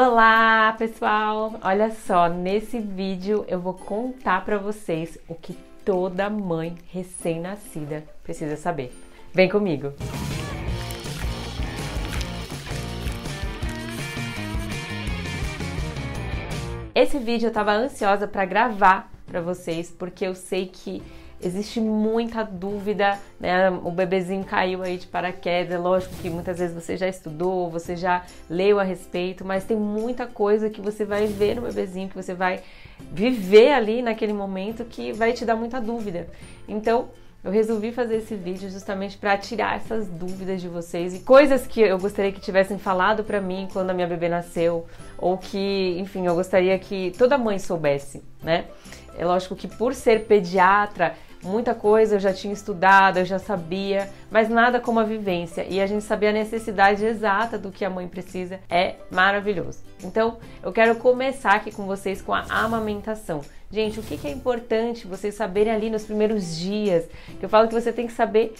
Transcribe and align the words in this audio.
Olá, 0.00 0.76
pessoal! 0.78 1.58
Olha 1.60 1.90
só, 1.90 2.28
nesse 2.28 2.78
vídeo 2.78 3.44
eu 3.48 3.58
vou 3.60 3.74
contar 3.74 4.44
para 4.44 4.56
vocês 4.56 5.18
o 5.26 5.34
que 5.34 5.54
toda 5.84 6.30
mãe 6.30 6.76
recém-nascida 6.92 8.04
precisa 8.22 8.56
saber. 8.56 8.96
Vem 9.34 9.48
comigo! 9.48 9.92
Esse 16.94 17.18
vídeo 17.18 17.48
eu 17.48 17.52
tava 17.52 17.72
ansiosa 17.72 18.28
para 18.28 18.44
gravar 18.44 19.10
para 19.26 19.40
vocês 19.40 19.90
porque 19.90 20.24
eu 20.24 20.36
sei 20.36 20.66
que 20.66 21.02
existe 21.40 21.80
muita 21.80 22.42
dúvida, 22.42 23.18
né? 23.38 23.70
O 23.70 23.90
bebezinho 23.90 24.44
caiu 24.44 24.82
aí 24.82 24.96
de 24.96 25.06
paraquedas, 25.06 25.72
é 25.74 25.78
lógico 25.78 26.14
que 26.16 26.28
muitas 26.28 26.58
vezes 26.58 26.74
você 26.74 26.96
já 26.96 27.08
estudou, 27.08 27.70
você 27.70 27.96
já 27.96 28.24
leu 28.48 28.80
a 28.80 28.82
respeito, 28.82 29.44
mas 29.44 29.64
tem 29.64 29.76
muita 29.76 30.26
coisa 30.26 30.68
que 30.68 30.80
você 30.80 31.04
vai 31.04 31.26
ver 31.26 31.56
no 31.56 31.62
bebezinho, 31.62 32.08
que 32.08 32.16
você 32.16 32.34
vai 32.34 32.60
viver 33.12 33.72
ali 33.72 34.02
naquele 34.02 34.32
momento 34.32 34.84
que 34.84 35.12
vai 35.12 35.32
te 35.32 35.44
dar 35.44 35.56
muita 35.56 35.80
dúvida. 35.80 36.28
Então, 36.68 37.08
eu 37.44 37.52
resolvi 37.52 37.92
fazer 37.92 38.16
esse 38.16 38.34
vídeo 38.34 38.68
justamente 38.68 39.16
para 39.16 39.38
tirar 39.38 39.76
essas 39.76 40.08
dúvidas 40.08 40.60
de 40.60 40.68
vocês 40.68 41.14
e 41.14 41.20
coisas 41.20 41.68
que 41.68 41.80
eu 41.80 41.96
gostaria 41.96 42.32
que 42.32 42.40
tivessem 42.40 42.78
falado 42.78 43.22
para 43.22 43.40
mim 43.40 43.68
quando 43.72 43.90
a 43.90 43.94
minha 43.94 44.08
bebê 44.08 44.28
nasceu, 44.28 44.86
ou 45.16 45.38
que, 45.38 45.96
enfim, 45.98 46.26
eu 46.26 46.34
gostaria 46.34 46.76
que 46.78 47.12
toda 47.16 47.38
mãe 47.38 47.58
soubesse, 47.58 48.22
né? 48.42 48.64
É 49.16 49.24
lógico 49.24 49.54
que 49.54 49.68
por 49.68 49.94
ser 49.94 50.26
pediatra, 50.26 51.14
Muita 51.42 51.74
coisa 51.74 52.16
eu 52.16 52.20
já 52.20 52.32
tinha 52.32 52.52
estudado, 52.52 53.18
eu 53.18 53.24
já 53.24 53.38
sabia, 53.38 54.10
mas 54.30 54.48
nada 54.48 54.80
como 54.80 54.98
a 54.98 55.04
vivência 55.04 55.64
e 55.68 55.80
a 55.80 55.86
gente 55.86 56.02
saber 56.04 56.28
a 56.28 56.32
necessidade 56.32 57.04
exata 57.04 57.56
do 57.56 57.70
que 57.70 57.84
a 57.84 57.90
mãe 57.90 58.08
precisa 58.08 58.58
é 58.68 58.96
maravilhoso. 59.10 59.78
Então, 60.02 60.38
eu 60.62 60.72
quero 60.72 60.96
começar 60.96 61.52
aqui 61.52 61.70
com 61.70 61.86
vocês 61.86 62.20
com 62.20 62.34
a 62.34 62.42
amamentação. 62.50 63.42
Gente, 63.70 64.00
o 64.00 64.02
que, 64.02 64.26
é 64.26 64.30
importante 64.30 65.06
vocês 65.06 65.34
saberem 65.34 65.72
ali 65.72 65.90
nos 65.90 66.04
primeiros 66.04 66.56
dias? 66.56 67.04
Que 67.38 67.44
eu 67.44 67.48
falo 67.48 67.68
que 67.68 67.74
você 67.74 67.92
tem 67.92 68.06
que 68.06 68.12
saber 68.12 68.54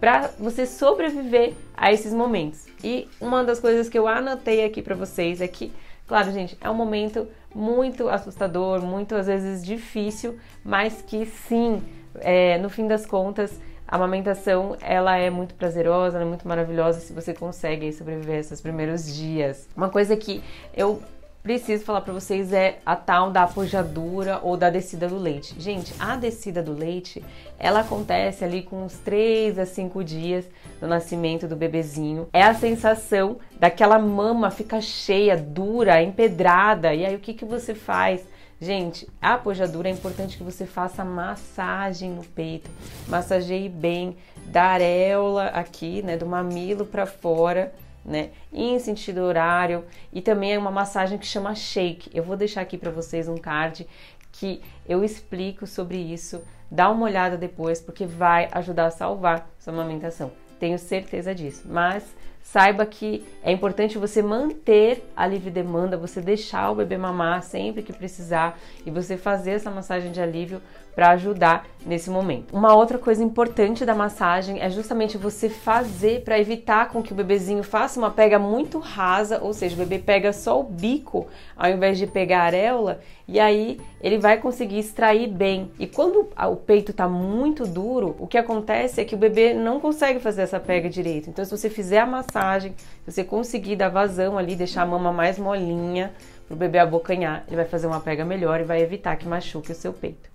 para 0.00 0.30
você 0.38 0.66
sobreviver 0.66 1.54
a 1.76 1.92
esses 1.92 2.12
momentos. 2.12 2.66
E 2.82 3.08
uma 3.20 3.44
das 3.44 3.60
coisas 3.60 3.88
que 3.88 3.98
eu 3.98 4.08
anotei 4.08 4.64
aqui 4.64 4.80
para 4.80 4.94
vocês 4.94 5.40
é 5.40 5.48
que, 5.48 5.72
claro, 6.06 6.32
gente, 6.32 6.56
é 6.60 6.70
um 6.70 6.74
momento 6.74 7.28
muito 7.54 8.08
assustador, 8.08 8.80
muito 8.82 9.14
às 9.14 9.26
vezes 9.26 9.64
difícil, 9.64 10.38
mas 10.64 11.02
que 11.02 11.26
sim, 11.26 11.82
é, 12.20 12.58
no 12.58 12.68
fim 12.68 12.86
das 12.86 13.06
contas, 13.06 13.58
a 13.86 13.96
amamentação 13.96 14.76
ela 14.80 15.16
é 15.16 15.30
muito 15.30 15.54
prazerosa, 15.54 16.20
é 16.20 16.24
muito 16.24 16.46
maravilhosa 16.46 17.00
se 17.00 17.12
você 17.12 17.32
consegue 17.32 17.90
sobreviver 17.92 18.38
esses 18.38 18.60
primeiros 18.60 19.14
dias. 19.14 19.66
Uma 19.74 19.88
coisa 19.88 20.16
que 20.16 20.42
eu 20.76 21.02
preciso 21.42 21.84
falar 21.84 22.02
para 22.02 22.12
vocês 22.12 22.52
é 22.52 22.78
a 22.84 22.94
tal 22.94 23.30
da 23.30 23.44
apojadura 23.44 24.40
ou 24.42 24.56
da 24.56 24.68
descida 24.68 25.08
do 25.08 25.16
leite. 25.16 25.54
Gente, 25.58 25.94
a 25.98 26.16
descida 26.16 26.62
do 26.62 26.74
leite, 26.74 27.24
ela 27.58 27.80
acontece 27.80 28.44
ali 28.44 28.62
com 28.62 28.84
uns 28.84 28.98
3 28.98 29.58
a 29.58 29.64
5 29.64 30.04
dias 30.04 30.44
do 30.78 30.86
nascimento 30.86 31.48
do 31.48 31.56
bebezinho. 31.56 32.28
É 32.34 32.42
a 32.42 32.52
sensação 32.52 33.38
daquela 33.58 33.98
mama 33.98 34.50
ficar 34.50 34.82
cheia, 34.82 35.36
dura, 35.36 36.02
empedrada. 36.02 36.94
E 36.94 37.06
aí 37.06 37.14
o 37.14 37.20
que 37.20 37.32
que 37.32 37.46
você 37.46 37.74
faz? 37.74 38.20
Gente, 38.60 39.08
a 39.22 39.34
apojadura 39.34 39.88
é 39.88 39.92
importante 39.92 40.36
que 40.36 40.42
você 40.42 40.66
faça 40.66 41.04
massagem 41.04 42.10
no 42.10 42.24
peito, 42.24 42.68
massageie 43.06 43.68
bem 43.68 44.16
da 44.46 44.64
areola 44.64 45.46
aqui, 45.46 46.02
né, 46.02 46.16
do 46.16 46.26
mamilo 46.26 46.84
para 46.84 47.06
fora, 47.06 47.72
né, 48.04 48.30
em 48.52 48.76
sentido 48.80 49.18
horário, 49.20 49.84
e 50.12 50.20
também 50.20 50.54
é 50.54 50.58
uma 50.58 50.72
massagem 50.72 51.18
que 51.18 51.26
chama 51.26 51.54
shake. 51.54 52.10
Eu 52.12 52.24
vou 52.24 52.36
deixar 52.36 52.62
aqui 52.62 52.76
para 52.76 52.90
vocês 52.90 53.28
um 53.28 53.36
card 53.36 53.86
que 54.32 54.60
eu 54.88 55.04
explico 55.04 55.64
sobre 55.64 55.96
isso. 55.96 56.42
Dá 56.68 56.90
uma 56.90 57.06
olhada 57.06 57.36
depois 57.36 57.80
porque 57.80 58.06
vai 58.06 58.48
ajudar 58.50 58.86
a 58.86 58.90
salvar 58.90 59.48
sua 59.58 59.72
amamentação. 59.72 60.32
Tenho 60.58 60.78
certeza 60.78 61.32
disso. 61.32 61.62
Mas 61.64 62.04
saiba 62.52 62.86
que 62.86 63.26
é 63.42 63.52
importante 63.52 63.98
você 63.98 64.22
manter 64.22 65.04
a 65.14 65.26
livre 65.26 65.50
demanda, 65.50 65.98
você 65.98 66.20
deixar 66.20 66.70
o 66.70 66.74
bebê 66.74 66.96
mamar 66.96 67.42
sempre 67.42 67.82
que 67.82 67.92
precisar 67.92 68.58
e 68.86 68.90
você 68.90 69.18
fazer 69.18 69.52
essa 69.52 69.70
massagem 69.70 70.10
de 70.12 70.20
alívio 70.20 70.62
para 70.94 71.10
ajudar 71.10 71.64
nesse 71.86 72.10
momento. 72.10 72.52
Uma 72.52 72.74
outra 72.74 72.98
coisa 72.98 73.22
importante 73.22 73.84
da 73.84 73.94
massagem 73.94 74.60
é 74.60 74.68
justamente 74.68 75.16
você 75.16 75.48
fazer 75.48 76.22
para 76.24 76.40
evitar 76.40 76.88
com 76.88 77.02
que 77.02 77.12
o 77.12 77.14
bebezinho 77.14 77.62
faça 77.62 78.00
uma 78.00 78.10
pega 78.10 78.38
muito 78.38 78.78
rasa, 78.80 79.38
ou 79.40 79.52
seja, 79.52 79.76
o 79.76 79.78
bebê 79.78 79.98
pega 79.98 80.32
só 80.32 80.58
o 80.58 80.64
bico 80.64 81.28
ao 81.56 81.70
invés 81.70 81.98
de 81.98 82.06
pegar 82.06 82.40
a 82.40 82.46
areola, 82.46 83.00
e 83.28 83.38
aí 83.38 83.78
ele 84.00 84.18
vai 84.18 84.38
conseguir 84.38 84.78
extrair 84.78 85.28
bem. 85.28 85.70
E 85.78 85.86
quando 85.86 86.30
o 86.36 86.56
peito 86.56 86.90
está 86.90 87.06
muito 87.06 87.64
duro, 87.64 88.16
o 88.18 88.26
que 88.26 88.38
acontece 88.38 89.00
é 89.00 89.04
que 89.04 89.14
o 89.14 89.18
bebê 89.18 89.54
não 89.54 89.78
consegue 89.78 90.18
fazer 90.18 90.42
essa 90.42 90.58
pega 90.58 90.88
direito. 90.88 91.30
Então, 91.30 91.44
se 91.44 91.50
você 91.50 91.70
fizer 91.70 91.98
a 91.98 92.06
massagem, 92.06 92.37
se 92.60 92.74
você 93.06 93.24
conseguir 93.24 93.76
dar 93.76 93.88
vazão 93.88 94.38
ali, 94.38 94.56
deixar 94.56 94.82
a 94.82 94.86
mama 94.86 95.12
mais 95.12 95.38
molinha 95.38 96.12
para 96.46 96.54
o 96.54 96.56
bebê 96.56 96.78
abocanhar, 96.78 97.44
ele 97.46 97.56
vai 97.56 97.66
fazer 97.66 97.86
uma 97.86 98.00
pega 98.00 98.24
melhor 98.24 98.60
e 98.60 98.64
vai 98.64 98.80
evitar 98.80 99.16
que 99.16 99.28
machuque 99.28 99.72
o 99.72 99.74
seu 99.74 99.92
peito 99.92 100.28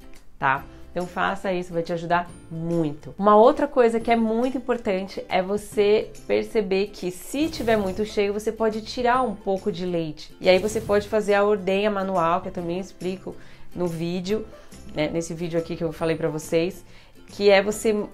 tá? 0.44 0.66
Então 0.92 1.08
faça 1.08 1.54
isso, 1.54 1.72
vai 1.72 1.82
te 1.82 1.94
ajudar 1.94 2.30
muito. 2.52 3.16
Uma 3.18 3.38
outra 3.38 3.66
coisa 3.66 3.98
que 3.98 4.12
é 4.12 4.16
muito 4.16 4.58
importante 4.58 5.24
é 5.30 5.42
você 5.42 6.12
perceber 6.28 6.88
que 6.88 7.10
se 7.12 7.48
tiver 7.48 7.78
muito 7.78 8.04
cheio, 8.04 8.34
você 8.34 8.52
pode 8.52 8.82
tirar 8.82 9.24
um 9.24 9.34
pouco 9.34 9.72
de 9.72 9.86
leite. 9.86 10.36
E 10.42 10.50
aí 10.50 10.60
você 10.60 10.82
pode 10.82 11.08
fazer 11.08 11.34
a 11.34 11.46
ordenha 11.46 11.90
manual, 11.90 12.42
que 12.42 12.50
eu 12.50 12.52
também 12.52 12.78
explico 12.78 13.34
no 13.74 13.88
vídeo, 13.88 14.46
né, 14.94 15.08
nesse 15.08 15.34
vídeo 15.34 15.58
aqui 15.58 15.78
que 15.78 15.84
eu 15.84 15.94
falei 15.94 16.18
para 16.18 16.28
vocês, 16.28 16.84
que 17.28 17.50
é 17.50 17.64
você 17.64 18.06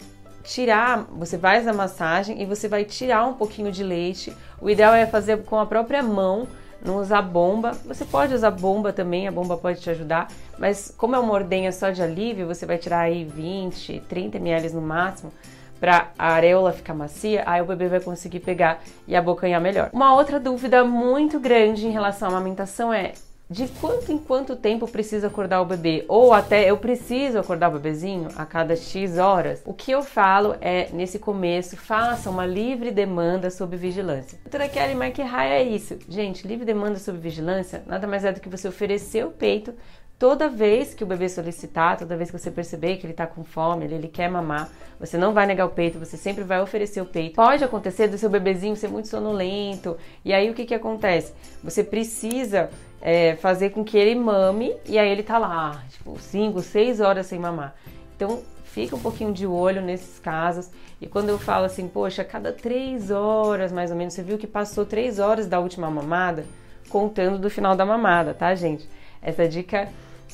tirar, 0.50 1.06
você 1.12 1.38
faz 1.38 1.68
a 1.68 1.74
massagem 1.74 2.42
e 2.42 2.46
você 2.46 2.68
vai 2.68 2.84
tirar 2.84 3.26
um 3.26 3.34
pouquinho 3.34 3.72
de 3.72 3.84
leite. 3.84 4.36
O 4.60 4.68
ideal 4.68 4.96
é 4.96 5.06
fazer 5.06 5.44
com 5.44 5.60
a 5.60 5.66
própria 5.66 6.02
mão 6.02 6.48
não 6.84 6.98
usar 6.98 7.22
bomba. 7.22 7.74
Você 7.86 8.04
pode 8.04 8.34
usar 8.34 8.50
bomba 8.52 8.92
também, 8.92 9.28
a 9.28 9.32
bomba 9.32 9.58
pode 9.58 9.80
te 9.80 9.90
ajudar, 9.92 10.28
mas 10.58 10.94
como 10.98 11.16
é 11.16 11.20
uma 11.20 11.34
ordenha 11.34 11.72
só 11.72 11.92
de 11.92 12.02
alívio, 12.02 12.48
você 12.48 12.66
vai 12.66 12.78
tirar 12.78 13.02
aí 13.02 13.24
20, 13.24 14.04
30 14.10 14.38
ml 14.38 14.70
no 14.72 14.82
máximo 14.82 15.32
para 15.80 16.10
a 16.18 16.34
areola 16.34 16.74
ficar 16.74 16.94
macia, 16.94 17.44
aí 17.46 17.62
o 17.62 17.66
bebê 17.66 17.88
vai 17.88 18.00
conseguir 18.00 18.40
pegar 18.40 18.82
e 19.08 19.16
abocanhar 19.16 19.62
melhor. 19.62 19.90
Uma 19.94 20.16
outra 20.16 20.40
dúvida 20.40 20.84
muito 20.84 21.40
grande 21.40 21.88
em 21.88 21.92
relação 21.92 22.28
à 22.28 22.32
amamentação 22.32 22.92
é 22.92 23.14
de 23.50 23.68
quanto 23.68 24.12
em 24.12 24.18
quanto 24.18 24.56
tempo 24.56 24.88
precisa 24.88 25.26
acordar 25.26 25.60
o 25.60 25.66
bebê, 25.66 26.06
ou 26.08 26.34
até 26.34 26.70
eu 26.70 26.78
preciso 26.78 27.40
acordar 27.40 27.70
o 27.70 27.74
bebezinho 27.74 28.28
a 28.36 28.46
cada 28.46 28.76
X 28.76 29.18
horas. 29.18 29.64
O 29.66 29.74
que 29.74 29.90
eu 29.92 30.04
falo 30.04 30.56
é, 30.62 30.90
nesse 30.94 31.18
começo, 31.18 31.76
faça 31.76 32.30
uma 32.30 32.46
livre 32.46 32.92
demanda 32.92 33.50
sob 33.50 33.76
vigilância. 33.76 34.38
Doutora 34.44 34.70
Kelly, 34.70 34.94
raio 35.24 35.54
é 35.54 35.64
isso? 35.64 35.98
Gente, 36.08 36.48
livre 36.48 36.64
demanda 36.64 37.00
sob 37.00 37.18
vigilância 37.18 37.84
nada 37.88 38.06
mais 38.06 38.24
é 38.24 38.32
do 38.32 38.40
que 38.40 38.50
você 38.50 38.68
oferecer 38.68 39.26
o 39.26 39.32
peito 39.32 39.74
Toda 40.20 40.50
vez 40.50 40.94
que 40.94 41.02
o 41.02 41.08
bebê 41.08 41.30
solicitar, 41.30 41.98
toda 41.98 42.18
vez 42.18 42.30
que 42.30 42.38
você 42.38 42.52
perceber 42.52 42.98
que 42.98 43.06
ele 43.06 43.14
está 43.14 43.26
com 43.26 43.42
fome, 43.42 43.86
ele, 43.86 43.96
ele, 43.96 44.08
quer 44.10 44.30
mamar, 44.30 44.70
você 45.00 45.18
não 45.18 45.34
vai 45.34 45.46
negar 45.46 45.66
o 45.66 45.70
peito, 45.70 45.98
você 45.98 46.18
sempre 46.18 46.44
vai 46.44 46.62
oferecer 46.62 47.00
o 47.00 47.06
peito. 47.06 47.36
Pode 47.36 47.64
acontecer 47.64 48.10
do 48.10 48.18
seu 48.18 48.30
bebezinho 48.30 48.76
ser 48.76 48.90
muito 48.90 49.08
sonolento, 49.08 49.96
e 50.26 50.34
aí 50.34 50.50
o 50.50 50.54
que, 50.54 50.66
que 50.66 50.76
acontece? 50.76 51.34
Você 51.64 51.86
precisa 51.86 52.70
é, 53.02 53.38
fazer 53.38 53.70
com 53.70 53.82
que 53.82 53.98
ele 53.98 54.14
mame, 54.14 54.76
e 54.86 55.00
aí 55.00 55.10
ele 55.10 55.24
tá 55.24 55.38
lá, 55.38 55.86
tipo, 55.88 56.20
5, 56.20 56.62
6 56.64 57.00
horas 57.00 57.26
sem 57.26 57.40
mamar. 57.40 57.74
Então, 58.14 58.42
fica 58.66 58.98
um 58.98 59.00
pouquinho 59.00 59.32
de 59.32 59.48
olho 59.48 59.82
nesses 59.82 60.20
casos. 60.20 60.70
E 61.00 61.08
quando 61.08 61.30
eu 61.30 61.40
falo 61.40 61.64
assim, 61.64 61.88
poxa, 61.88 62.26
cada 62.26 62.52
3 62.52 63.10
horas 63.10 63.72
mais 63.72 63.90
ou 63.90 63.96
menos, 63.96 64.16
você 64.16 64.22
viu 64.22 64.38
que 64.38 64.48
passou 64.48 64.86
3 64.86 65.18
horas 65.18 65.48
da 65.48 65.62
última 65.62 65.90
mamada, 65.90 66.44
contando 66.90 67.40
do 67.40 67.50
final 67.50 67.74
da 67.74 67.86
mamada, 67.86 68.34
tá, 68.34 68.54
gente? 68.54 68.86
Essa 69.22 69.48
dica 69.48 69.88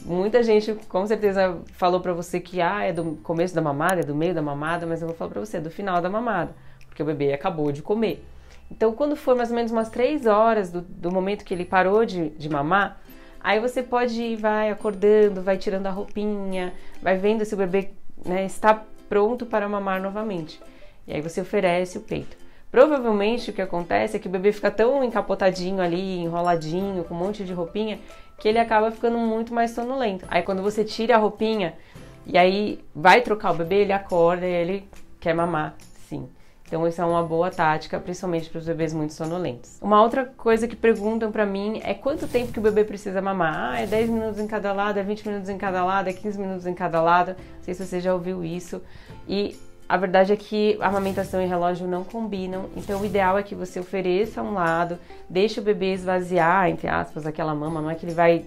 Muita 0.06 0.44
gente 0.44 0.72
com 0.88 1.08
certeza 1.08 1.58
falou 1.74 2.00
para 2.00 2.14
você 2.14 2.40
que 2.40 2.62
ah, 2.62 2.84
é 2.84 2.94
do 2.94 3.16
começo 3.24 3.56
da 3.56 3.62
mamada, 3.62 4.02
é 4.02 4.04
do 4.04 4.14
meio 4.14 4.36
da 4.36 4.42
mamada, 4.42 4.86
mas 4.86 5.02
eu 5.02 5.08
vou 5.08 5.18
falar 5.18 5.32
para 5.32 5.40
você, 5.40 5.58
é 5.58 5.60
do 5.60 5.72
final 5.72 6.00
da 6.00 6.08
mamada, 6.08 6.56
porque 6.86 7.02
o 7.02 7.06
bebê 7.06 7.34
acabou 7.34 7.72
de 7.72 7.82
comer. 7.82 8.24
Então, 8.70 8.94
quando 8.94 9.16
for 9.16 9.36
mais 9.36 9.50
ou 9.50 9.56
menos 9.56 9.72
umas 9.72 9.90
três 9.90 10.28
horas 10.28 10.72
do, 10.72 10.82
do 10.82 11.12
momento 11.12 11.44
que 11.44 11.52
ele 11.56 11.66
parou 11.66 12.06
de, 12.06 12.30
de 12.30 12.48
mamar, 12.48 13.02
aí 13.40 13.60
você 13.60 13.82
pode 13.82 14.22
ir, 14.22 14.36
vai 14.36 14.70
acordando, 14.70 15.42
vai 15.42 15.58
tirando 15.58 15.88
a 15.88 15.92
roupinha, 15.92 16.72
vai 17.02 17.18
vendo 17.18 17.44
se 17.44 17.56
o 17.56 17.58
bebê 17.58 17.90
né, 18.24 18.46
está 18.46 18.86
pronto 19.10 19.44
para 19.48 19.68
mamar 19.68 20.00
novamente. 20.00 20.62
E 21.08 21.14
aí 21.16 21.22
você 21.22 21.42
oferece 21.42 21.98
o 21.98 22.02
peito. 22.02 22.38
Provavelmente 22.72 23.50
o 23.50 23.54
que 23.54 23.62
acontece 23.62 24.18
é 24.18 24.20
que 24.20 24.28
o 24.28 24.30
bebê 24.30 24.52
fica 24.52 24.70
tão 24.70 25.04
encapotadinho 25.04 25.82
ali, 25.82 26.20
enroladinho, 26.20 27.06
com 27.06 27.16
um 27.16 27.18
monte 27.18 27.46
de 27.46 27.54
roupinha, 27.54 28.00
que 28.38 28.48
ele 28.48 28.60
acaba 28.60 28.92
ficando 28.92 29.18
muito 29.18 29.54
mais 29.54 29.72
sonolento. 29.72 30.26
Aí 30.30 30.42
quando 30.42 30.62
você 30.62 30.84
tira 30.84 31.16
a 31.16 31.18
roupinha 31.18 31.74
e 32.26 32.38
aí 32.38 32.84
vai 32.94 33.22
trocar 33.22 33.52
o 33.52 33.56
bebê, 33.56 33.82
ele 33.82 33.94
acorda 33.94 34.46
e 34.46 34.52
ele 34.52 34.90
quer 35.20 35.34
mamar, 35.34 35.76
sim. 36.08 36.28
Então 36.68 36.88
isso 36.88 37.00
é 37.00 37.06
uma 37.06 37.22
boa 37.22 37.52
tática, 37.52 38.00
principalmente 38.00 38.50
para 38.50 38.58
os 38.58 38.66
bebês 38.66 38.92
muito 38.92 39.14
sonolentos. 39.14 39.78
Uma 39.82 40.02
outra 40.02 40.26
coisa 40.26 40.68
que 40.68 40.76
perguntam 40.76 41.32
para 41.32 41.46
mim 41.46 41.80
é 41.84 41.94
quanto 41.94 42.28
tempo 42.28 42.52
que 42.52 42.58
o 42.58 42.62
bebê 42.62 42.84
precisa 42.84 43.22
mamar? 43.22 43.74
Ah, 43.74 43.82
é 43.82 43.86
10 43.86 44.10
minutos 44.10 44.40
em 44.40 44.48
cada 44.48 44.74
lado, 44.74 44.98
é 44.98 45.04
20 45.04 45.28
minutos 45.28 45.50
em 45.50 45.58
cada 45.58 45.86
lado, 45.86 46.10
é 46.10 46.14
15 46.14 46.40
minutos 46.40 46.66
em 46.66 46.74
cada 46.74 47.02
lado. 47.02 47.36
Não 47.58 47.64
sei 47.64 47.76
se 47.76 47.86
você 47.86 48.00
já 48.00 48.14
ouviu 48.14 48.44
isso. 48.44 48.82
E 49.28 49.56
a 49.88 49.98
verdade 49.98 50.34
é 50.34 50.36
que 50.36 50.78
amamentação 50.82 51.42
e 51.42 51.46
relógio 51.46 51.88
não 51.88 52.04
combinam, 52.04 52.70
então 52.76 53.02
o 53.02 53.06
ideal 53.06 53.38
é 53.38 53.44
que 53.44 53.54
você 53.54 53.80
ofereça 53.80 54.42
um 54.42 54.54
lado, 54.54 54.98
deixe 55.30 55.60
o 55.60 55.64
bebê 55.64 55.94
esvaziar, 55.94 56.70
entre 56.70 56.88
aspas, 56.88 57.26
aquela 57.28 57.54
mama, 57.54 57.82
não 57.82 57.90
é 57.90 57.96
que 57.96 58.06
ele 58.06 58.14
vai 58.14 58.46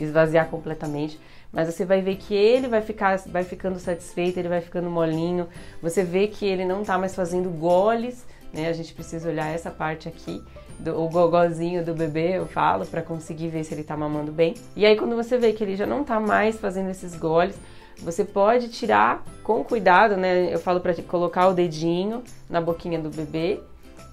esvaziar 0.00 0.46
completamente, 0.48 1.20
mas 1.52 1.72
você 1.72 1.84
vai 1.84 2.00
ver 2.00 2.16
que 2.16 2.34
ele 2.34 2.68
vai 2.68 2.80
ficar, 2.80 3.18
vai 3.26 3.44
ficando 3.44 3.78
satisfeito, 3.78 4.38
ele 4.38 4.48
vai 4.48 4.60
ficando 4.60 4.90
molinho, 4.90 5.48
você 5.82 6.02
vê 6.04 6.26
que 6.26 6.46
ele 6.46 6.64
não 6.64 6.82
tá 6.84 6.96
mais 6.96 7.14
fazendo 7.14 7.50
goles, 7.50 8.26
né? 8.52 8.68
A 8.68 8.72
gente 8.72 8.92
precisa 8.92 9.28
olhar 9.28 9.46
essa 9.46 9.70
parte 9.70 10.08
aqui, 10.08 10.42
do, 10.78 11.00
o 11.00 11.08
gogozinho 11.08 11.84
do 11.84 11.94
bebê, 11.94 12.38
eu 12.38 12.46
falo, 12.46 12.86
para 12.86 13.02
conseguir 13.02 13.48
ver 13.48 13.64
se 13.64 13.74
ele 13.74 13.82
tá 13.82 13.96
mamando 13.96 14.30
bem. 14.30 14.54
E 14.76 14.86
aí 14.86 14.96
quando 14.96 15.16
você 15.16 15.36
vê 15.36 15.52
que 15.52 15.62
ele 15.62 15.76
já 15.76 15.86
não 15.86 16.04
tá 16.04 16.20
mais 16.20 16.58
fazendo 16.58 16.90
esses 16.90 17.14
goles, 17.14 17.58
você 17.98 18.24
pode 18.24 18.68
tirar 18.68 19.24
com 19.42 19.64
cuidado, 19.64 20.16
né? 20.16 20.52
Eu 20.52 20.58
falo 20.58 20.80
para 20.80 20.94
colocar 21.02 21.48
o 21.48 21.54
dedinho 21.54 22.22
na 22.48 22.60
boquinha 22.60 22.98
do 22.98 23.10
bebê 23.10 23.60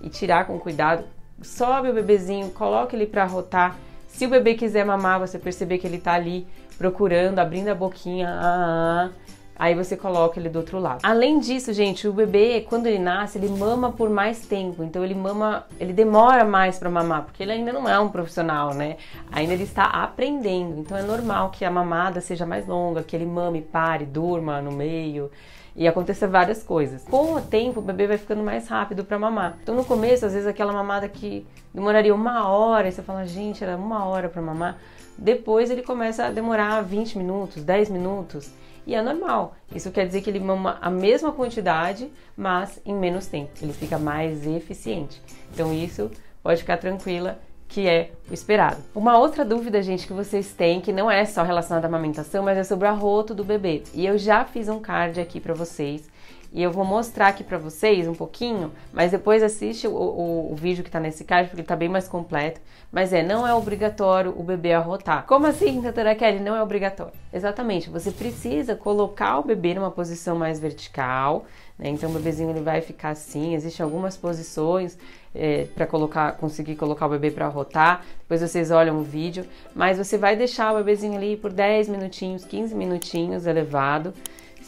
e 0.02 0.10
tirar 0.10 0.46
com 0.48 0.60
cuidado. 0.60 1.04
Sobe 1.42 1.90
o 1.90 1.94
bebezinho, 1.94 2.50
coloca 2.52 2.96
ele 2.96 3.06
para 3.06 3.26
rotar. 3.26 3.78
Se 4.08 4.26
o 4.26 4.30
bebê 4.30 4.56
quiser 4.56 4.86
mamar, 4.86 5.20
você 5.20 5.38
perceber 5.38 5.78
que 5.78 5.86
ele 5.86 6.00
tá 6.00 6.14
ali 6.14 6.48
procurando, 6.78 7.40
abrindo 7.40 7.68
a 7.68 7.76
boquinha, 7.76 8.30
ah, 8.30 9.10
ah, 9.10 9.10
Aí 9.58 9.74
você 9.74 9.96
coloca 9.96 10.40
ele 10.40 10.50
do 10.50 10.60
outro 10.60 10.80
lado. 10.80 11.00
Além 11.04 11.40
disso, 11.40 11.72
gente, 11.72 12.08
o 12.08 12.14
bebê, 12.14 12.66
quando 12.68 12.88
ele 12.88 13.00
nasce, 13.00 13.38
ele 13.38 13.48
mama 13.48 13.92
por 13.92 14.10
mais 14.10 14.46
tempo. 14.46 14.84
Então 14.84 15.04
ele 15.04 15.16
mama, 15.16 15.66
ele 15.80 15.94
demora 15.94 16.44
mais 16.44 16.78
para 16.78 16.90
mamar, 16.90 17.24
porque 17.24 17.42
ele 17.42 17.54
ainda 17.54 17.72
não 17.72 17.88
é 17.88 17.98
um 17.98 18.10
profissional, 18.10 18.74
né? 18.74 18.98
Ainda 19.32 19.54
ele 19.54 19.64
está 19.64 19.86
aprendendo. 19.86 20.80
Então 20.80 20.98
é 20.98 21.02
normal 21.02 21.52
que 21.52 21.64
a 21.64 21.72
mamada 21.72 22.20
seja 22.20 22.46
mais 22.46 22.68
longa, 22.68 23.02
que 23.02 23.16
ele 23.16 23.26
mame, 23.26 23.62
pare, 23.62 24.06
durma 24.06 24.62
no 24.62 24.72
meio 24.72 25.32
e 25.76 25.88
aconteça 25.88 26.28
várias 26.28 26.64
coisas. 26.64 27.04
Com 27.04 27.34
o 27.36 27.42
tempo, 27.42 27.80
o 27.80 27.84
bebê 27.84 28.08
vai 28.08 28.18
ficando 28.18 28.42
mais 28.42 28.68
rápido 28.68 29.04
para 29.04 29.20
mamar. 29.20 29.58
Então, 29.62 29.76
no 29.76 29.84
começo, 29.84 30.26
às 30.26 30.32
vezes, 30.32 30.48
aquela 30.48 30.72
mamada 30.72 31.08
que 31.10 31.46
demoraria 31.74 32.16
uma 32.16 32.48
hora, 32.48 32.88
e 32.88 32.92
você 32.92 33.04
fala, 33.04 33.26
gente, 33.26 33.62
era 33.62 33.76
uma 33.76 34.06
hora 34.06 34.30
para 34.30 34.42
mamar. 34.42 34.78
Depois, 35.18 35.70
ele 35.70 35.82
começa 35.82 36.26
a 36.26 36.32
demorar 36.32 36.82
20 36.82 37.18
minutos, 37.18 37.62
10 37.62 37.90
minutos 37.90 38.50
e 38.86 38.96
é 38.96 39.02
normal. 39.02 39.56
Isso 39.74 39.92
quer 39.92 40.06
dizer 40.06 40.22
que 40.22 40.30
ele 40.30 40.40
mama 40.40 40.78
a 40.82 40.90
mesma 40.90 41.32
quantidade, 41.32 42.12
mas 42.36 42.80
em 42.86 42.94
menos 42.94 43.28
tempo. 43.28 43.52
Ele 43.62 43.74
fica 43.74 43.98
mais 43.98 44.46
eficiente. 44.46 45.22
Então 45.54 45.74
isso 45.74 46.12
pode 46.44 46.62
ficar 46.62 46.78
tranquila 46.78 47.40
que 47.68 47.88
é 47.88 48.12
o 48.30 48.34
esperado. 48.34 48.78
Uma 48.94 49.18
outra 49.18 49.44
dúvida, 49.44 49.82
gente, 49.82 50.06
que 50.06 50.14
vocês 50.14 50.54
têm, 50.54 50.80
que 50.80 50.94
não 50.94 51.10
é 51.10 51.26
só 51.26 51.44
relacionada 51.44 51.88
à 51.88 51.90
amamentação, 51.90 52.44
mas 52.44 52.58
é 52.58 52.64
sobre 52.64 52.88
o 52.88 52.92
arroto 52.92 53.34
do 53.34 53.44
bebê. 53.44 53.84
E 53.94 54.06
eu 54.06 54.18
já 54.18 54.46
fiz 54.46 54.70
um 54.70 54.80
card 54.80 55.20
aqui 55.20 55.40
para 55.40 55.54
vocês 55.54 56.08
e 56.56 56.64
eu 56.64 56.72
vou 56.72 56.86
mostrar 56.86 57.28
aqui 57.28 57.44
para 57.44 57.58
vocês 57.58 58.08
um 58.08 58.14
pouquinho, 58.14 58.72
mas 58.94 59.12
depois 59.12 59.44
assiste 59.44 59.90
o, 59.90 59.92
o, 59.92 60.54
o 60.54 60.56
vídeo 60.56 60.86
que 60.86 60.90
tá 60.90 61.02
nesse 61.02 61.26
card, 61.26 61.50
porque 61.50 61.62
tá 61.62 61.76
bem 61.76 61.90
mais 61.90 62.08
completo. 62.08 62.62
Mas 62.90 63.12
é, 63.12 63.22
não 63.22 63.46
é 63.46 63.54
obrigatório 63.54 64.34
o 64.38 64.42
bebê 64.42 64.72
arrotar. 64.72 65.26
Como 65.26 65.46
assim, 65.46 65.82
doutora 65.82 66.16
Kelly? 66.16 66.40
Não 66.40 66.56
é 66.56 66.64
obrigatório. 66.64 67.12
Exatamente, 67.34 67.90
você 67.90 68.10
precisa 68.10 68.74
colocar 68.74 69.38
o 69.40 69.44
bebê 69.44 69.74
numa 69.74 69.92
posição 69.92 70.38
mais 70.38 70.58
vertical, 70.58 71.46
né? 71.78 71.90
Então 71.90 72.10
o 72.10 72.14
bebezinho 72.14 72.52
ele 72.52 72.62
vai 72.62 72.80
ficar 72.80 73.10
assim, 73.10 73.54
existem 73.54 73.84
algumas 73.84 74.16
posições 74.16 74.98
é, 75.36 75.66
para 75.76 75.86
colocar, 75.86 76.38
conseguir 76.38 76.78
colocar 76.78 77.06
o 77.06 77.10
bebê 77.10 77.32
para 77.32 77.48
arrotar. 77.48 78.06
Depois 78.22 78.40
vocês 78.40 78.72
olham 78.72 78.98
o 78.98 79.04
vídeo, 79.04 79.46
mas 79.76 79.98
você 79.98 80.18
vai 80.18 80.38
deixar 80.38 80.72
o 80.74 80.78
bebezinho 80.78 81.18
ali 81.18 81.36
por 81.36 81.52
10 81.52 81.90
minutinhos, 81.90 82.46
15 82.46 82.74
minutinhos 82.74 83.46
elevado. 83.46 84.14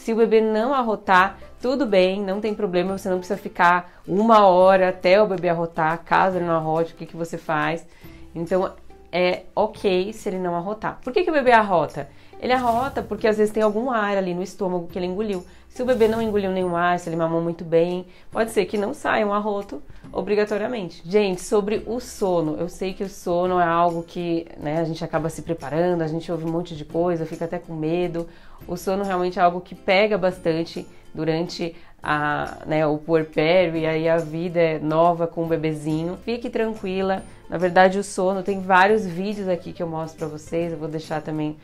Se 0.08 0.14
o 0.14 0.16
bebê 0.16 0.40
não 0.40 0.72
arrotar, 0.72 1.36
tudo 1.60 1.84
bem, 1.84 2.22
não 2.22 2.40
tem 2.40 2.54
problema, 2.54 2.96
você 2.96 3.10
não 3.10 3.18
precisa 3.18 3.38
ficar 3.38 4.00
uma 4.08 4.46
hora 4.46 4.88
até 4.88 5.22
o 5.22 5.26
bebê 5.26 5.50
arrotar, 5.50 6.02
caso 6.02 6.38
ele 6.38 6.46
não 6.46 6.54
arrote, 6.54 6.94
o 6.94 6.96
que, 6.96 7.04
que 7.04 7.14
você 7.14 7.36
faz? 7.36 7.86
Então 8.34 8.72
é 9.12 9.42
ok 9.54 10.10
se 10.14 10.30
ele 10.30 10.38
não 10.38 10.56
arrotar. 10.56 10.98
Por 11.04 11.12
que, 11.12 11.24
que 11.24 11.30
o 11.30 11.32
bebê 11.34 11.52
arrota? 11.52 12.08
Ele 12.40 12.52
arrota 12.52 13.02
porque 13.02 13.26
às 13.26 13.36
vezes 13.36 13.52
tem 13.52 13.62
algum 13.62 13.90
ar 13.90 14.16
ali 14.16 14.34
no 14.34 14.42
estômago 14.42 14.86
que 14.86 14.98
ele 14.98 15.06
engoliu. 15.06 15.44
Se 15.68 15.82
o 15.82 15.86
bebê 15.86 16.08
não 16.08 16.20
engoliu 16.20 16.50
nenhum 16.50 16.74
ar, 16.74 16.98
se 16.98 17.08
ele 17.08 17.16
mamou 17.16 17.40
muito 17.40 17.64
bem, 17.64 18.06
pode 18.32 18.50
ser 18.50 18.64
que 18.64 18.76
não 18.76 18.92
saia 18.94 19.26
um 19.26 19.32
arroto 19.32 19.82
obrigatoriamente. 20.12 21.02
Gente, 21.04 21.40
sobre 21.40 21.84
o 21.86 22.00
sono, 22.00 22.56
eu 22.56 22.68
sei 22.68 22.94
que 22.94 23.04
o 23.04 23.08
sono 23.08 23.60
é 23.60 23.64
algo 23.64 24.02
que 24.02 24.46
né, 24.58 24.80
a 24.80 24.84
gente 24.84 25.04
acaba 25.04 25.28
se 25.28 25.42
preparando, 25.42 26.02
a 26.02 26.08
gente 26.08 26.32
ouve 26.32 26.44
um 26.44 26.50
monte 26.50 26.74
de 26.74 26.84
coisa, 26.84 27.26
fica 27.26 27.44
até 27.44 27.58
com 27.58 27.74
medo. 27.74 28.26
O 28.66 28.76
sono 28.76 29.04
realmente 29.04 29.38
é 29.38 29.42
algo 29.42 29.60
que 29.60 29.74
pega 29.74 30.18
bastante 30.18 30.86
durante 31.14 31.76
a, 32.02 32.58
né, 32.66 32.86
o 32.86 32.98
puerpério 32.98 33.76
e 33.76 33.86
aí 33.86 34.08
a 34.08 34.16
vida 34.18 34.60
é 34.60 34.78
nova 34.78 35.26
com 35.26 35.44
o 35.44 35.46
bebezinho. 35.46 36.18
Fique 36.24 36.48
tranquila. 36.48 37.22
Na 37.48 37.56
verdade, 37.56 37.98
o 37.98 38.04
sono 38.04 38.42
tem 38.42 38.60
vários 38.60 39.06
vídeos 39.06 39.48
aqui 39.48 39.72
que 39.72 39.82
eu 39.82 39.88
mostro 39.88 40.18
para 40.18 40.28
vocês. 40.28 40.72
Eu 40.72 40.78
vou 40.78 40.88
deixar 40.88 41.22
também 41.22 41.56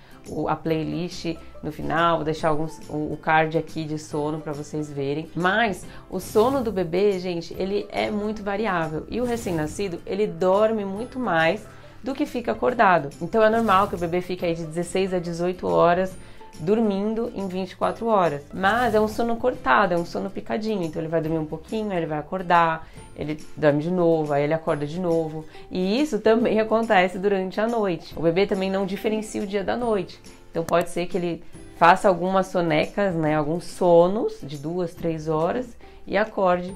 a 0.48 0.56
playlist 0.56 1.36
no 1.62 1.72
final, 1.72 2.16
vou 2.16 2.24
deixar 2.24 2.48
alguns, 2.48 2.78
o, 2.88 3.16
card 3.16 3.56
aqui 3.56 3.84
de 3.84 3.98
sono 3.98 4.40
para 4.40 4.52
vocês 4.52 4.90
verem. 4.90 5.28
Mas 5.34 5.86
o 6.10 6.20
sono 6.20 6.62
do 6.62 6.70
bebê, 6.70 7.18
gente, 7.18 7.54
ele 7.58 7.86
é 7.90 8.10
muito 8.10 8.42
variável 8.42 9.06
e 9.08 9.20
o 9.20 9.24
recém-nascido 9.24 10.00
ele 10.04 10.26
dorme 10.26 10.84
muito 10.84 11.18
mais 11.18 11.66
do 12.02 12.14
que 12.14 12.26
fica 12.26 12.52
acordado. 12.52 13.08
Então 13.20 13.42
é 13.42 13.48
normal 13.48 13.88
que 13.88 13.94
o 13.94 13.98
bebê 13.98 14.20
fique 14.20 14.44
aí 14.44 14.54
de 14.54 14.66
16 14.66 15.14
a 15.14 15.18
18 15.18 15.66
horas 15.66 16.14
dormindo 16.60 17.32
em 17.34 17.46
24 17.48 18.06
horas. 18.06 18.42
Mas 18.52 18.94
é 18.94 19.00
um 19.00 19.08
sono 19.08 19.36
cortado, 19.36 19.94
é 19.94 19.96
um 19.96 20.04
sono 20.04 20.30
picadinho. 20.30 20.82
Então 20.82 21.00
ele 21.00 21.08
vai 21.08 21.20
dormir 21.20 21.38
um 21.38 21.46
pouquinho, 21.46 21.90
aí 21.90 21.98
ele 21.98 22.06
vai 22.06 22.18
acordar, 22.18 22.88
ele 23.16 23.38
dorme 23.56 23.82
de 23.82 23.90
novo, 23.90 24.32
aí 24.32 24.44
ele 24.44 24.54
acorda 24.54 24.86
de 24.86 25.00
novo. 25.00 25.44
E 25.70 26.00
isso 26.00 26.18
também 26.18 26.58
acontece 26.60 27.18
durante 27.18 27.60
a 27.60 27.66
noite. 27.66 28.14
O 28.16 28.22
bebê 28.22 28.46
também 28.46 28.70
não 28.70 28.86
diferencia 28.86 29.42
o 29.42 29.46
dia 29.46 29.64
da 29.64 29.76
noite. 29.76 30.20
Então 30.50 30.64
pode 30.64 30.90
ser 30.90 31.06
que 31.06 31.16
ele 31.16 31.44
faça 31.76 32.08
algumas 32.08 32.46
sonecas, 32.46 33.14
né, 33.14 33.34
alguns 33.34 33.64
sonos 33.64 34.38
de 34.42 34.56
duas, 34.56 34.94
três 34.94 35.28
horas 35.28 35.76
e 36.06 36.16
acorde. 36.16 36.74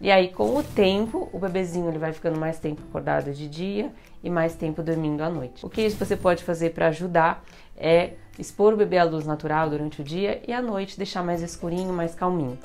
E 0.00 0.10
aí, 0.10 0.28
com 0.28 0.56
o 0.56 0.62
tempo, 0.62 1.28
o 1.30 1.38
bebezinho 1.38 1.88
ele 1.88 1.98
vai 1.98 2.14
ficando 2.14 2.40
mais 2.40 2.58
tempo 2.58 2.80
acordado 2.88 3.34
de 3.34 3.46
dia 3.46 3.92
e 4.22 4.30
mais 4.30 4.54
tempo 4.54 4.82
dormindo 4.82 5.22
à 5.22 5.30
noite. 5.30 5.64
O 5.64 5.70
que 5.70 5.82
isso 5.82 5.96
você 5.96 6.16
pode 6.16 6.44
fazer 6.44 6.70
para 6.70 6.88
ajudar 6.88 7.44
é 7.76 8.12
expor 8.38 8.74
o 8.74 8.76
bebê 8.76 8.98
à 8.98 9.04
luz 9.04 9.26
natural 9.26 9.70
durante 9.70 10.00
o 10.00 10.04
dia 10.04 10.42
e 10.46 10.52
à 10.52 10.60
noite 10.60 10.96
deixar 10.96 11.22
mais 11.22 11.42
escurinho, 11.42 11.92
mais 11.92 12.14
calminho. 12.14 12.58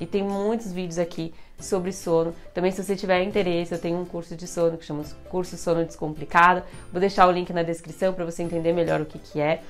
E 0.00 0.06
tem 0.06 0.22
muitos 0.22 0.72
vídeos 0.72 0.98
aqui 0.98 1.32
sobre 1.58 1.92
sono. 1.92 2.34
Também 2.54 2.70
se 2.70 2.82
você 2.82 2.96
tiver 2.96 3.22
interesse, 3.22 3.72
eu 3.72 3.80
tenho 3.80 4.00
um 4.00 4.04
curso 4.04 4.34
de 4.34 4.46
sono 4.46 4.76
que 4.76 4.84
chama 4.84 5.04
Curso 5.28 5.56
Sono 5.56 5.84
Descomplicado. 5.84 6.62
Vou 6.90 7.00
deixar 7.00 7.26
o 7.28 7.30
link 7.30 7.52
na 7.52 7.62
descrição 7.62 8.12
para 8.12 8.24
você 8.24 8.42
entender 8.42 8.72
melhor 8.72 9.00
o 9.00 9.06
que, 9.06 9.18
que 9.18 9.40
é. 9.40 9.62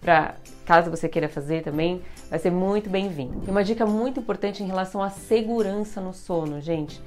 Para 0.00 0.34
caso 0.64 0.90
você 0.90 1.08
queira 1.08 1.28
fazer 1.28 1.62
também, 1.62 2.02
vai 2.30 2.38
ser 2.38 2.50
muito 2.50 2.88
bem-vindo. 2.88 3.42
E 3.46 3.50
uma 3.50 3.64
dica 3.64 3.84
muito 3.84 4.20
importante 4.20 4.62
em 4.62 4.66
relação 4.66 5.02
à 5.02 5.10
segurança 5.10 6.00
no 6.00 6.12
sono, 6.12 6.60
gente 6.60 7.00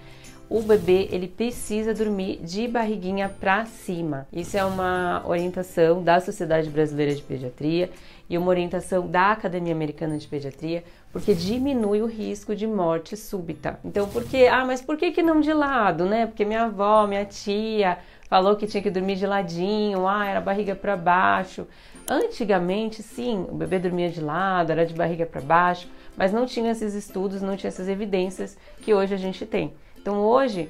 o 0.51 0.61
bebê 0.61 1.07
ele 1.13 1.29
precisa 1.29 1.93
dormir 1.93 2.41
de 2.43 2.67
barriguinha 2.67 3.29
para 3.29 3.65
cima. 3.65 4.27
Isso 4.33 4.57
é 4.57 4.65
uma 4.65 5.23
orientação 5.25 6.03
da 6.03 6.19
Sociedade 6.19 6.69
Brasileira 6.69 7.15
de 7.15 7.21
Pediatria 7.21 7.89
e 8.29 8.37
uma 8.37 8.49
orientação 8.49 9.07
da 9.07 9.31
Academia 9.31 9.73
Americana 9.73 10.17
de 10.17 10.27
Pediatria, 10.27 10.83
porque 11.09 11.33
diminui 11.33 12.01
o 12.01 12.05
risco 12.05 12.53
de 12.53 12.67
morte 12.67 13.15
súbita. 13.15 13.79
Então, 13.85 14.09
por 14.09 14.25
que? 14.25 14.45
Ah, 14.47 14.65
mas 14.65 14.81
por 14.81 14.97
que 14.97 15.11
que 15.11 15.23
não 15.23 15.39
de 15.39 15.53
lado, 15.53 16.03
né? 16.03 16.25
Porque 16.25 16.43
minha 16.43 16.63
avó, 16.63 17.07
minha 17.07 17.23
tia 17.23 17.97
falou 18.27 18.57
que 18.57 18.67
tinha 18.67 18.83
que 18.83 18.91
dormir 18.91 19.15
de 19.15 19.25
ladinho, 19.25 20.05
ah, 20.05 20.25
era 20.25 20.41
barriga 20.41 20.75
para 20.75 20.97
baixo. 20.97 21.65
Antigamente, 22.09 23.01
sim, 23.01 23.45
o 23.49 23.55
bebê 23.55 23.79
dormia 23.79 24.09
de 24.09 24.19
lado, 24.19 24.73
era 24.73 24.85
de 24.85 24.93
barriga 24.93 25.25
para 25.25 25.39
baixo, 25.39 25.87
mas 26.17 26.33
não 26.33 26.45
tinha 26.45 26.71
esses 26.71 26.93
estudos, 26.93 27.41
não 27.41 27.55
tinha 27.55 27.69
essas 27.69 27.87
evidências 27.87 28.57
que 28.81 28.93
hoje 28.93 29.13
a 29.13 29.17
gente 29.17 29.45
tem. 29.45 29.73
Então 30.01 30.19
hoje 30.19 30.69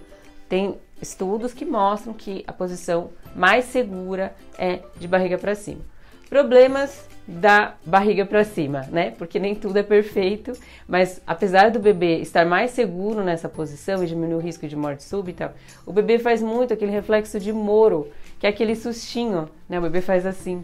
tem 0.50 0.75
estudos 1.01 1.53
que 1.53 1.65
mostram 1.65 2.13
que 2.13 2.43
a 2.45 2.53
posição 2.53 3.09
mais 3.35 3.65
segura 3.65 4.35
é 4.57 4.79
de 5.00 5.07
barriga 5.07 5.38
para 5.38 5.55
cima. 5.55 5.81
Problemas 6.29 7.07
da 7.27 7.75
barriga 7.85 8.25
para 8.25 8.43
cima, 8.43 8.81
né? 8.91 9.11
Porque 9.11 9.39
nem 9.39 9.55
tudo 9.55 9.77
é 9.77 9.83
perfeito, 9.83 10.53
mas 10.88 11.21
apesar 11.25 11.71
do 11.71 11.79
bebê 11.79 12.17
estar 12.17 12.45
mais 12.45 12.71
seguro 12.71 13.23
nessa 13.23 13.47
posição 13.47 14.03
e 14.03 14.07
diminuir 14.07 14.35
o 14.35 14.39
risco 14.39 14.67
de 14.67 14.75
morte 14.75 15.03
súbita, 15.03 15.53
o 15.85 15.93
bebê 15.93 16.19
faz 16.19 16.41
muito 16.41 16.73
aquele 16.73 16.91
reflexo 16.91 17.39
de 17.39 17.53
moro, 17.53 18.09
que 18.39 18.45
é 18.45 18.50
aquele 18.50 18.75
sustinho, 18.75 19.50
né? 19.69 19.79
O 19.79 19.81
bebê 19.81 20.01
faz 20.01 20.25
assim. 20.25 20.63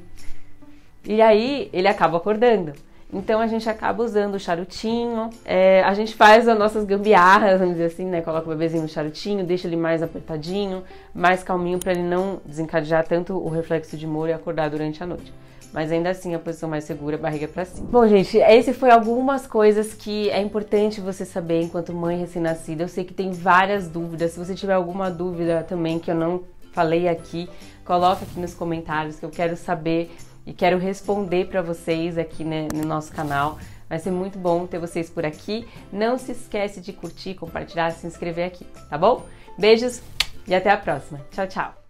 E 1.06 1.22
aí 1.22 1.70
ele 1.72 1.88
acaba 1.88 2.18
acordando. 2.18 2.74
Então 3.12 3.40
a 3.40 3.48
gente 3.48 3.70
acaba 3.70 4.04
usando 4.04 4.36
o 4.36 4.40
charutinho, 4.40 5.30
é, 5.46 5.82
a 5.84 5.94
gente 5.94 6.14
faz 6.14 6.48
as 6.48 6.60
nossas 6.60 6.84
gambiarras, 6.84 7.58
vamos 7.60 7.76
dizer 7.76 7.86
assim, 7.86 8.06
né? 8.06 8.22
Coloca 8.22 8.46
o 8.46 8.50
bebezinho 8.50 8.84
no 8.84 8.90
charutinho, 8.90 9.46
deixa 9.46 9.66
ele 9.66 9.78
mais 9.78 10.04
apertadinho, 10.04 10.84
mais 11.14 11.42
calminho 11.42 11.80
para 11.80 11.94
ele 11.94 12.04
não 12.04 12.42
desencadear 12.46 13.08
tanto 13.08 13.34
o 13.34 13.48
reflexo 13.48 13.96
de 13.96 14.06
moro 14.06 14.30
e 14.30 14.34
acordar 14.34 14.70
durante 14.70 15.02
a 15.02 15.06
noite. 15.06 15.34
Mas 15.74 15.92
ainda 15.92 16.10
assim 16.10 16.36
a 16.36 16.40
posição 16.40 16.70
mais 16.70 16.84
segura, 16.84 17.16
a 17.16 17.20
barriga 17.20 17.48
para 17.48 17.64
cima. 17.64 17.88
Bom, 17.90 18.06
gente, 18.08 18.38
esse 18.38 18.74
foi 18.74 18.90
algumas 18.90 19.48
coisas 19.48 19.94
que 19.94 20.30
é 20.30 20.42
importante 20.42 21.00
você 21.00 21.24
saber 21.24 21.62
enquanto 21.62 21.94
mãe 21.94 22.20
recém-nascida. 22.20 22.84
Eu 22.84 22.88
sei 22.88 23.04
que 23.04 23.14
tem 23.14 23.32
várias 23.32 23.88
dúvidas. 23.88 24.32
Se 24.32 24.40
você 24.40 24.56
tiver 24.56 24.74
alguma 24.74 25.10
dúvida 25.10 25.66
também 25.68 26.00
que 26.00 26.10
eu 26.10 26.16
não 26.16 26.44
falei 26.72 27.08
aqui, 27.08 27.50
coloca 27.84 28.24
aqui 28.24 28.40
nos 28.40 28.54
comentários 28.54 29.20
que 29.20 29.26
eu 29.26 29.30
quero 29.30 29.56
saber 29.58 30.12
e 30.48 30.54
quero 30.54 30.78
responder 30.78 31.48
para 31.48 31.62
vocês 31.62 32.18
aqui 32.18 32.44
né, 32.46 32.70
no 32.74 32.86
nosso 32.86 33.12
canal. 33.12 33.60
Vai 33.90 34.00
ser 34.00 34.12
muito 34.12 34.40
bom 34.40 34.66
ter 34.66 34.80
vocês 34.80 35.10
por 35.10 35.26
aqui. 35.26 35.68
Não 35.92 36.18
se 36.18 36.32
esquece 36.32 36.80
de 36.80 36.94
curtir, 36.94 37.36
compartilhar, 37.36 37.92
se 37.92 38.08
inscrever 38.08 38.48
aqui, 38.48 38.66
tá 38.90 38.98
bom? 38.98 39.26
Beijos 39.60 40.02
e 40.48 40.56
até 40.56 40.72
a 40.72 40.78
próxima. 40.78 41.20
Tchau, 41.32 41.48
tchau. 41.48 41.87